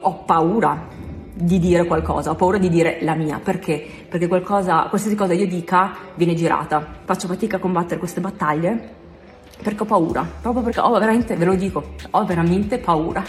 [0.00, 0.88] Ho paura
[1.32, 3.86] di dire qualcosa, ho paura di dire la mia, perché?
[4.08, 6.84] Perché qualcosa, qualsiasi cosa io dica viene girata.
[7.04, 8.98] Faccio fatica a combattere queste battaglie
[9.62, 13.22] perché ho paura, proprio perché ho veramente, ve lo dico, ho veramente paura.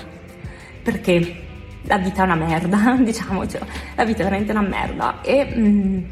[0.84, 1.49] Perché
[1.84, 3.65] la vita è una merda, diciamocelo,
[3.96, 6.03] la vita è veramente una merda e mm,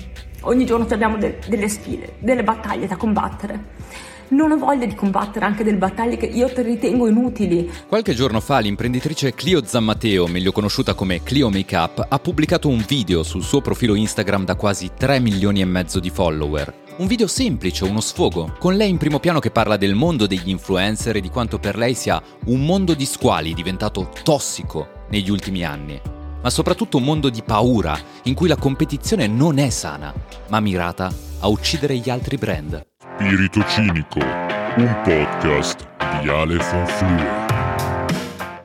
[0.42, 3.98] ogni giorno abbiamo de- delle sfide, delle battaglie da combattere
[4.30, 7.70] non ho voglia di combattere anche delle battaglie che io ritengo inutili.
[7.88, 13.24] Qualche giorno fa l'imprenditrice Clio Zammateo, meglio conosciuta come Clio Makeup, ha pubblicato un video
[13.24, 16.74] sul suo profilo Instagram da quasi 3 milioni e mezzo di follower.
[16.98, 20.50] Un video semplice, uno sfogo, con lei in primo piano che parla del mondo degli
[20.50, 25.64] influencer e di quanto per lei sia un mondo di squali diventato tossico negli ultimi
[25.64, 26.19] anni.
[26.42, 30.14] Ma soprattutto un mondo di paura, in cui la competizione non è sana,
[30.48, 32.82] ma mirata a uccidere gli altri brand.
[32.98, 35.88] Spirito Cinico, un podcast
[36.22, 37.49] di Ale Fonflue.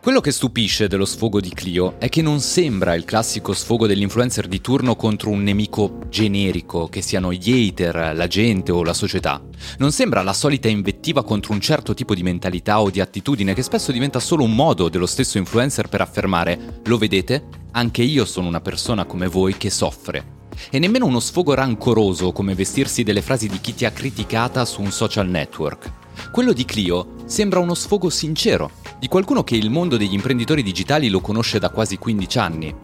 [0.05, 4.49] Quello che stupisce dello sfogo di Clio è che non sembra il classico sfogo dell'influencer
[4.49, 9.43] di turno contro un nemico generico, che siano gli hater, la gente o la società.
[9.78, 13.62] Non sembra la solita invettiva contro un certo tipo di mentalità o di attitudine che
[13.62, 17.47] spesso diventa solo un modo dello stesso influencer per affermare, lo vedete?
[17.71, 22.55] Anche io sono una persona come voi che soffre e nemmeno uno sfogo rancoroso come
[22.55, 25.92] vestirsi delle frasi di chi ti ha criticata su un social network.
[26.30, 31.08] Quello di Clio sembra uno sfogo sincero, di qualcuno che il mondo degli imprenditori digitali
[31.08, 32.75] lo conosce da quasi 15 anni.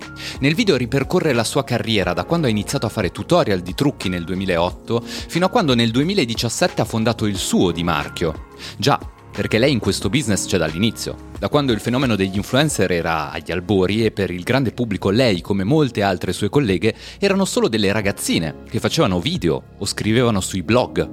[0.41, 4.09] Nel video ripercorre la sua carriera da quando ha iniziato a fare tutorial di trucchi
[4.09, 8.49] nel 2008 fino a quando nel 2017 ha fondato il suo di marchio.
[8.77, 8.99] Già,
[9.41, 13.51] perché lei in questo business c'è dall'inizio, da quando il fenomeno degli influencer era agli
[13.51, 17.91] albori e per il grande pubblico lei, come molte altre sue colleghe, erano solo delle
[17.91, 21.09] ragazzine che facevano video o scrivevano sui blog.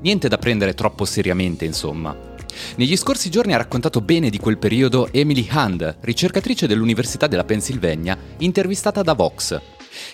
[0.00, 2.16] Niente da prendere troppo seriamente, insomma.
[2.74, 8.18] Negli scorsi giorni ha raccontato bene di quel periodo Emily Hand, ricercatrice dell'Università della Pennsylvania,
[8.38, 9.56] intervistata da Vox.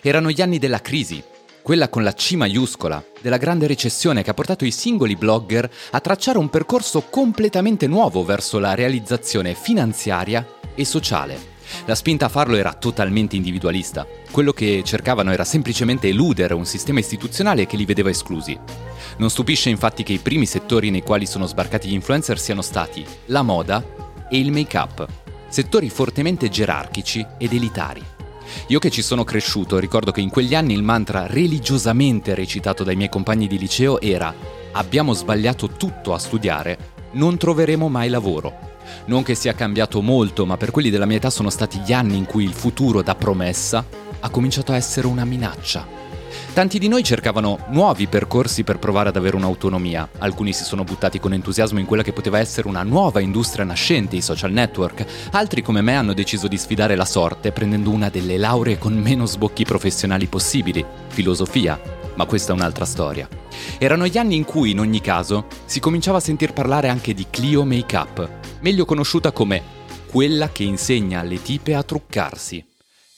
[0.03, 1.25] Erano gli anni della crisi,
[1.65, 6.01] quella con la C maiuscola, della grande recessione che ha portato i singoli blogger a
[6.01, 11.53] tracciare un percorso completamente nuovo verso la realizzazione finanziaria e sociale.
[11.87, 14.07] La spinta a farlo era totalmente individualista.
[14.31, 18.59] Quello che cercavano era semplicemente eludere un sistema istituzionale che li vedeva esclusi.
[19.17, 23.07] Non stupisce infatti che i primi settori nei quali sono sbarcati gli influencer siano stati
[23.27, 23.83] la moda
[24.29, 25.07] e il make-up,
[25.49, 28.14] settori fortemente gerarchici ed elitari.
[28.69, 32.97] Io che ci sono cresciuto ricordo che in quegli anni il mantra religiosamente recitato dai
[32.97, 34.35] miei compagni di liceo era
[34.73, 38.73] abbiamo sbagliato tutto a studiare, non troveremo mai lavoro.
[39.07, 42.17] Non che sia cambiato molto, ma per quelli della mia età sono stati gli anni
[42.17, 43.85] in cui il futuro da promessa
[44.21, 46.04] ha cominciato a essere una minaccia.
[46.53, 50.09] Tanti di noi cercavano nuovi percorsi per provare ad avere un'autonomia.
[50.19, 54.17] Alcuni si sono buttati con entusiasmo in quella che poteva essere una nuova industria nascente,
[54.17, 55.05] i social network.
[55.33, 59.27] Altri come me hanno deciso di sfidare la sorte prendendo una delle lauree con meno
[59.27, 61.81] sbocchi professionali possibili, filosofia.
[62.15, 63.29] Ma questa è un'altra storia.
[63.79, 67.27] Erano gli anni in cui, in ogni caso, si cominciava a sentir parlare anche di
[67.29, 68.29] Clio Makeup,
[68.61, 69.63] meglio conosciuta come
[70.09, 72.65] quella che insegna alle tipe a truccarsi.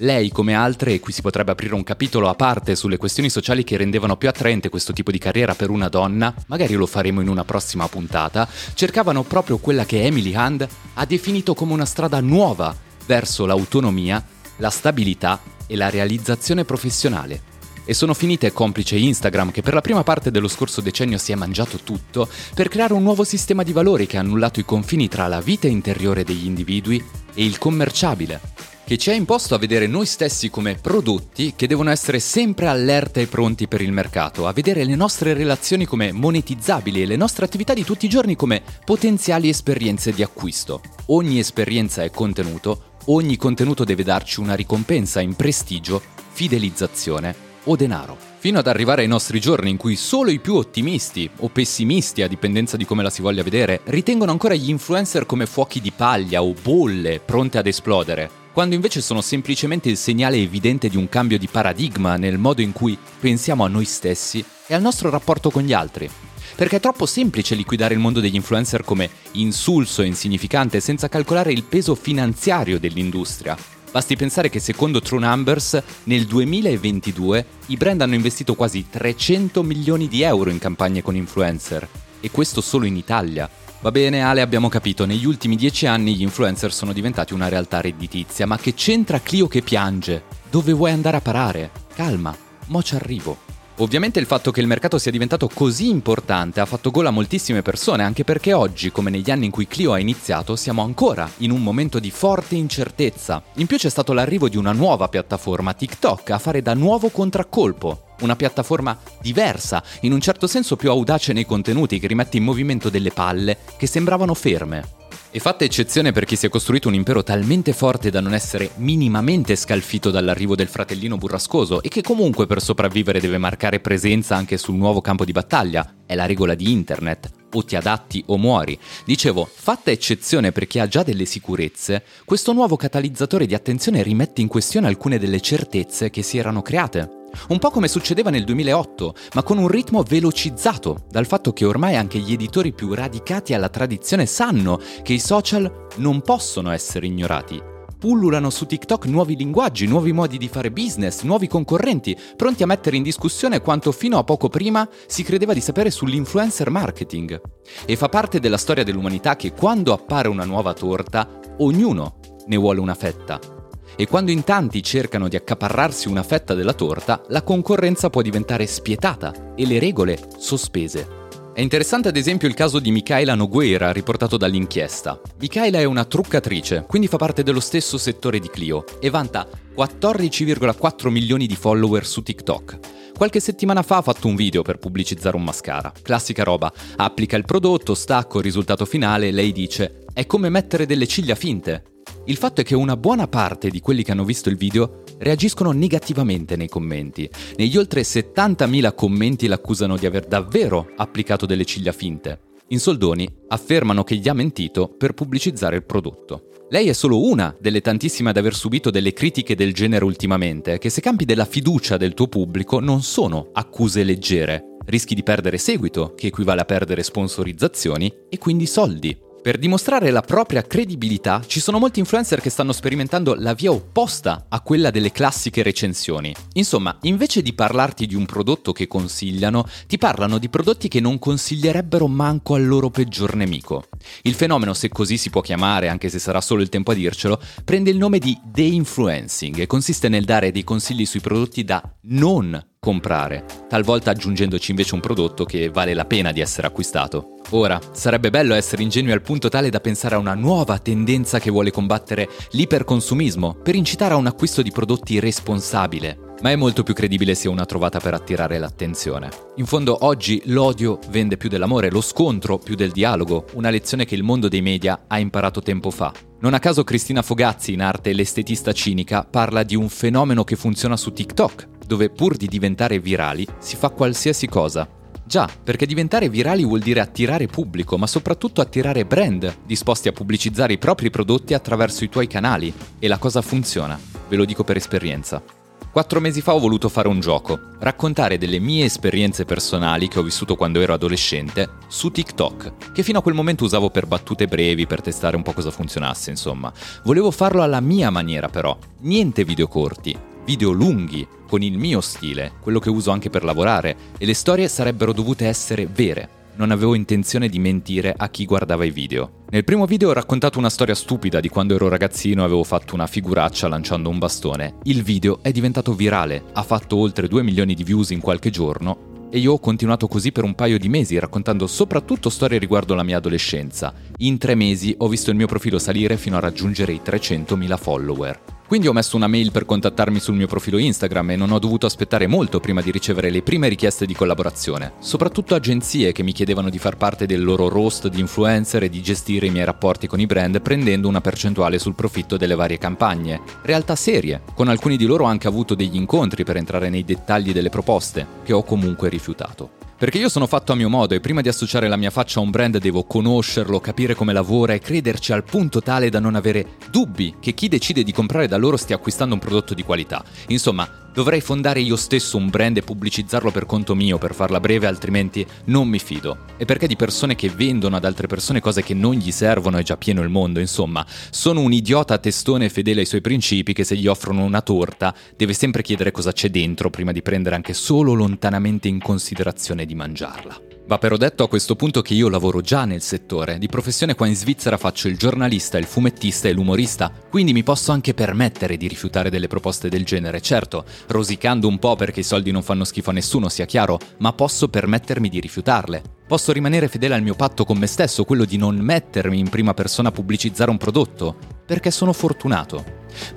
[0.00, 3.64] Lei, come altre, e qui si potrebbe aprire un capitolo a parte sulle questioni sociali
[3.64, 7.28] che rendevano più attraente questo tipo di carriera per una donna, magari lo faremo in
[7.28, 12.76] una prossima puntata, cercavano proprio quella che Emily Hand ha definito come una strada nuova
[13.06, 14.22] verso l'autonomia,
[14.58, 17.54] la stabilità e la realizzazione professionale.
[17.86, 21.36] E sono finite complice Instagram che per la prima parte dello scorso decennio si è
[21.36, 25.26] mangiato tutto per creare un nuovo sistema di valori che ha annullato i confini tra
[25.26, 27.02] la vita interiore degli individui
[27.32, 28.55] e il commerciabile
[28.86, 33.18] che ci ha imposto a vedere noi stessi come prodotti che devono essere sempre allerta
[33.18, 37.44] e pronti per il mercato, a vedere le nostre relazioni come monetizzabili e le nostre
[37.44, 40.82] attività di tutti i giorni come potenziali esperienze di acquisto.
[41.06, 48.16] Ogni esperienza è contenuto, ogni contenuto deve darci una ricompensa in prestigio, fidelizzazione o denaro.
[48.38, 52.28] Fino ad arrivare ai nostri giorni in cui solo i più ottimisti o pessimisti, a
[52.28, 56.40] dipendenza di come la si voglia vedere, ritengono ancora gli influencer come fuochi di paglia
[56.40, 61.36] o bolle pronte ad esplodere quando invece sono semplicemente il segnale evidente di un cambio
[61.36, 65.62] di paradigma nel modo in cui pensiamo a noi stessi e al nostro rapporto con
[65.62, 66.08] gli altri.
[66.54, 71.52] Perché è troppo semplice liquidare il mondo degli influencer come insulso e insignificante senza calcolare
[71.52, 73.58] il peso finanziario dell'industria.
[73.90, 80.08] Basti pensare che secondo True Numbers nel 2022 i brand hanno investito quasi 300 milioni
[80.08, 81.86] di euro in campagne con influencer,
[82.20, 83.50] e questo solo in Italia,
[83.80, 87.80] Va bene Ale, abbiamo capito, negli ultimi dieci anni gli influencer sono diventati una realtà
[87.80, 90.24] redditizia, ma che c'entra Clio che piange?
[90.50, 91.70] Dove vuoi andare a parare?
[91.94, 92.34] Calma,
[92.66, 93.36] mo ci arrivo.
[93.76, 97.60] Ovviamente il fatto che il mercato sia diventato così importante ha fatto gola a moltissime
[97.60, 101.50] persone, anche perché oggi, come negli anni in cui Clio ha iniziato, siamo ancora in
[101.50, 103.42] un momento di forte incertezza.
[103.56, 108.05] In più c'è stato l'arrivo di una nuova piattaforma, TikTok, a fare da nuovo contraccolpo.
[108.20, 112.88] Una piattaforma diversa, in un certo senso più audace nei contenuti, che rimette in movimento
[112.88, 115.04] delle palle che sembravano ferme.
[115.36, 118.70] E fatta eccezione per chi si è costruito un impero talmente forte da non essere
[118.76, 124.56] minimamente scalfito dall'arrivo del fratellino burrascoso e che comunque per sopravvivere deve marcare presenza anche
[124.56, 128.78] sul nuovo campo di battaglia, è la regola di internet, o ti adatti o muori.
[129.04, 134.40] Dicevo, fatta eccezione per chi ha già delle sicurezze, questo nuovo catalizzatore di attenzione rimette
[134.40, 137.24] in questione alcune delle certezze che si erano create.
[137.48, 141.96] Un po' come succedeva nel 2008, ma con un ritmo velocizzato, dal fatto che ormai
[141.96, 147.74] anche gli editori più radicati alla tradizione sanno che i social non possono essere ignorati.
[147.98, 152.96] Pullulano su TikTok nuovi linguaggi, nuovi modi di fare business, nuovi concorrenti, pronti a mettere
[152.96, 157.40] in discussione quanto fino a poco prima si credeva di sapere sull'influencer marketing.
[157.86, 162.80] E fa parte della storia dell'umanità che quando appare una nuova torta, ognuno ne vuole
[162.80, 163.55] una fetta
[163.94, 168.66] e quando in tanti cercano di accaparrarsi una fetta della torta, la concorrenza può diventare
[168.66, 171.24] spietata e le regole sospese.
[171.56, 175.18] È interessante ad esempio il caso di Michaela Noguera riportato dall'inchiesta.
[175.38, 181.08] Michaela è una truccatrice, quindi fa parte dello stesso settore di Clio e vanta 14,4
[181.08, 182.78] milioni di follower su TikTok.
[183.16, 185.90] Qualche settimana fa ha fatto un video per pubblicizzare un mascara.
[186.02, 191.34] Classica roba, applica il prodotto, stacco risultato finale lei dice è come mettere delle ciglia
[191.34, 191.95] finte.
[192.28, 195.70] Il fatto è che una buona parte di quelli che hanno visto il video reagiscono
[195.70, 197.30] negativamente nei commenti.
[197.56, 202.40] Negli oltre 70.000 commenti l'accusano di aver davvero applicato delle ciglia finte.
[202.68, 206.48] In soldoni affermano che gli ha mentito per pubblicizzare il prodotto.
[206.70, 210.90] Lei è solo una delle tantissime ad aver subito delle critiche del genere ultimamente, che
[210.90, 214.78] se campi della fiducia del tuo pubblico non sono accuse leggere.
[214.84, 219.16] Rischi di perdere seguito, che equivale a perdere sponsorizzazioni e quindi soldi.
[219.46, 224.46] Per dimostrare la propria credibilità ci sono molti influencer che stanno sperimentando la via opposta
[224.48, 226.34] a quella delle classiche recensioni.
[226.54, 231.20] Insomma, invece di parlarti di un prodotto che consigliano, ti parlano di prodotti che non
[231.20, 233.84] consiglierebbero manco al loro peggior nemico.
[234.22, 237.40] Il fenomeno, se così si può chiamare, anche se sarà solo il tempo a dircelo,
[237.64, 242.60] prende il nome di de-influencing e consiste nel dare dei consigli sui prodotti da non
[242.86, 247.34] comprare, talvolta aggiungendoci invece un prodotto che vale la pena di essere acquistato.
[247.50, 251.50] Ora, sarebbe bello essere ingenui al punto tale da pensare a una nuova tendenza che
[251.50, 256.94] vuole combattere l'iperconsumismo per incitare a un acquisto di prodotti responsabile, ma è molto più
[256.94, 259.30] credibile se una trovata per attirare l'attenzione.
[259.56, 264.14] In fondo oggi l'odio vende più dell'amore, lo scontro più del dialogo, una lezione che
[264.14, 266.12] il mondo dei media ha imparato tempo fa.
[266.38, 270.96] Non a caso Cristina Fogazzi, in arte l'estetista cinica, parla di un fenomeno che funziona
[270.96, 274.88] su TikTok, dove pur di diventare virali si fa qualsiasi cosa.
[275.24, 280.74] Già, perché diventare virali vuol dire attirare pubblico, ma soprattutto attirare brand disposti a pubblicizzare
[280.74, 282.72] i propri prodotti attraverso i tuoi canali.
[282.98, 283.98] E la cosa funziona,
[284.28, 285.42] ve lo dico per esperienza.
[285.90, 290.22] Quattro mesi fa ho voluto fare un gioco, raccontare delle mie esperienze personali che ho
[290.22, 294.86] vissuto quando ero adolescente su TikTok, che fino a quel momento usavo per battute brevi,
[294.86, 296.70] per testare un po' cosa funzionasse, insomma.
[297.02, 300.14] Volevo farlo alla mia maniera però, niente video corti,
[300.46, 304.68] video lunghi, con il mio stile, quello che uso anche per lavorare, e le storie
[304.68, 309.44] sarebbero dovute essere vere, non avevo intenzione di mentire a chi guardava i video.
[309.50, 312.94] Nel primo video ho raccontato una storia stupida di quando ero ragazzino e avevo fatto
[312.94, 314.76] una figuraccia lanciando un bastone.
[314.84, 319.28] Il video è diventato virale, ha fatto oltre 2 milioni di views in qualche giorno
[319.28, 323.02] e io ho continuato così per un paio di mesi raccontando soprattutto storie riguardo la
[323.02, 323.92] mia adolescenza.
[324.18, 328.40] In tre mesi ho visto il mio profilo salire fino a raggiungere i 300.000 follower.
[328.66, 331.86] Quindi ho messo una mail per contattarmi sul mio profilo Instagram e non ho dovuto
[331.86, 336.68] aspettare molto prima di ricevere le prime richieste di collaborazione, soprattutto agenzie che mi chiedevano
[336.68, 340.18] di far parte del loro roast di influencer e di gestire i miei rapporti con
[340.18, 343.40] i brand prendendo una percentuale sul profitto delle varie campagne.
[343.62, 347.52] Realtà serie, con alcuni di loro ho anche avuto degli incontri per entrare nei dettagli
[347.52, 349.85] delle proposte, che ho comunque rifiutato.
[349.98, 352.42] Perché io sono fatto a mio modo e prima di associare la mia faccia a
[352.42, 356.76] un brand devo conoscerlo, capire come lavora e crederci al punto tale da non avere
[356.90, 360.22] dubbi che chi decide di comprare da loro stia acquistando un prodotto di qualità.
[360.48, 364.86] Insomma, Dovrei fondare io stesso un brand e pubblicizzarlo per conto mio, per farla breve,
[364.86, 366.40] altrimenti non mi fido.
[366.58, 369.82] E perché di persone che vendono ad altre persone cose che non gli servono è
[369.82, 373.96] già pieno il mondo, insomma, sono un idiota testone fedele ai suoi principi che se
[373.96, 378.12] gli offrono una torta deve sempre chiedere cosa c'è dentro prima di prendere anche solo
[378.12, 380.65] lontanamente in considerazione di mangiarla.
[380.86, 384.28] Va però detto a questo punto che io lavoro già nel settore, di professione qua
[384.28, 388.86] in Svizzera faccio il giornalista, il fumettista e l'umorista, quindi mi posso anche permettere di
[388.86, 393.10] rifiutare delle proposte del genere, certo, rosicando un po' perché i soldi non fanno schifo
[393.10, 396.15] a nessuno, sia chiaro, ma posso permettermi di rifiutarle.
[396.26, 399.74] Posso rimanere fedele al mio patto con me stesso, quello di non mettermi in prima
[399.74, 402.84] persona a pubblicizzare un prodotto, perché sono fortunato.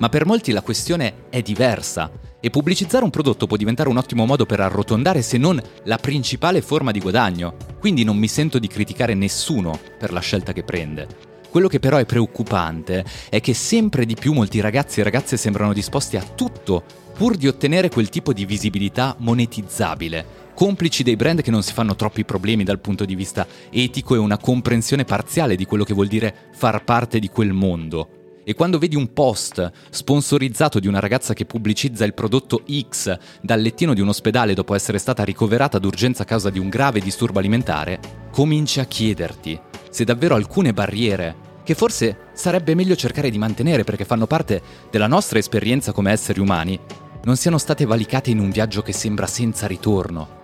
[0.00, 2.10] Ma per molti la questione è diversa.
[2.40, 6.62] E pubblicizzare un prodotto può diventare un ottimo modo per arrotondare se non la principale
[6.62, 11.06] forma di guadagno, quindi non mi sento di criticare nessuno per la scelta che prende.
[11.48, 15.72] Quello che però è preoccupante è che sempre di più molti ragazzi e ragazze sembrano
[15.72, 16.82] disposti a tutto
[17.20, 20.24] pur di ottenere quel tipo di visibilità monetizzabile,
[20.54, 24.18] complici dei brand che non si fanno troppi problemi dal punto di vista etico e
[24.18, 28.38] una comprensione parziale di quello che vuol dire far parte di quel mondo.
[28.42, 33.60] E quando vedi un post sponsorizzato di una ragazza che pubblicizza il prodotto X dal
[33.60, 37.38] lettino di un ospedale dopo essere stata ricoverata d'urgenza a causa di un grave disturbo
[37.38, 38.00] alimentare,
[38.30, 39.60] cominci a chiederti
[39.90, 44.60] se davvero alcune barriere che forse sarebbe meglio cercare di mantenere perché fanno parte
[44.90, 46.80] della nostra esperienza come esseri umani,
[47.22, 50.38] non siano state valicate in un viaggio che sembra senza ritorno.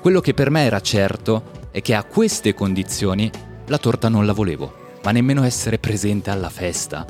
[0.00, 3.30] Quello che per me era certo è che a queste condizioni
[3.66, 7.06] la torta non la volevo, ma nemmeno essere presente alla festa.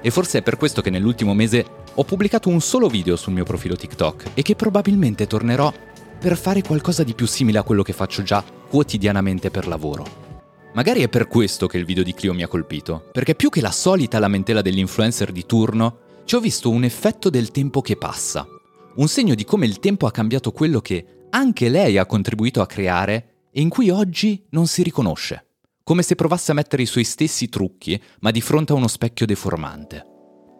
[0.00, 3.44] E forse è per questo che nell'ultimo mese ho pubblicato un solo video sul mio
[3.44, 5.72] profilo TikTok e che probabilmente tornerò
[6.18, 10.22] per fare qualcosa di più simile a quello che faccio già quotidianamente per lavoro.
[10.74, 13.60] Magari è per questo che il video di Clio mi ha colpito, perché più che
[13.60, 18.46] la solita lamentela dell'influencer di turno, ci ho visto un effetto del tempo che passa,
[18.96, 22.66] un segno di come il tempo ha cambiato quello che anche lei ha contribuito a
[22.66, 25.46] creare e in cui oggi non si riconosce
[25.84, 29.26] come se provasse a mettere i suoi stessi trucchi, ma di fronte a uno specchio
[29.26, 30.02] deformante.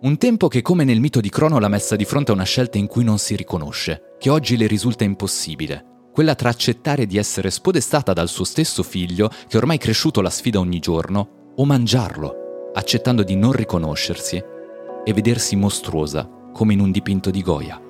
[0.03, 2.77] Un tempo che come nel mito di Crono l'ha messa di fronte a una scelta
[2.77, 7.51] in cui non si riconosce, che oggi le risulta impossibile, quella tra accettare di essere
[7.51, 13.23] spodestata dal suo stesso figlio, che ormai cresciuto la sfida ogni giorno, o mangiarlo, accettando
[13.23, 14.53] di non riconoscersi
[15.05, 17.84] e vedersi mostruosa come in un dipinto di Goya.